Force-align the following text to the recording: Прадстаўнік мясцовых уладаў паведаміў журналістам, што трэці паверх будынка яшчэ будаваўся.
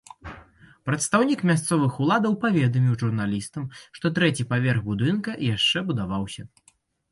Прадстаўнік 0.89 1.43
мясцовых 1.49 1.99
уладаў 2.05 2.33
паведаміў 2.47 2.97
журналістам, 3.03 3.69
што 3.99 4.13
трэці 4.19 4.49
паверх 4.55 4.83
будынка 4.91 5.39
яшчэ 5.55 5.87
будаваўся. 5.93 6.43